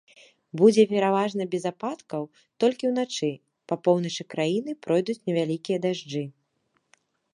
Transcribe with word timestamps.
Будзе 0.59 0.83
пераважна 0.93 1.43
без 1.53 1.63
ападкаў, 1.73 2.23
толькі 2.63 2.89
ўначы 2.91 3.31
па 3.73 3.77
поўначы 3.89 4.23
краіны 4.35 4.71
пройдуць 4.87 5.21
невялікія 5.29 5.77
дажджы. 5.85 6.23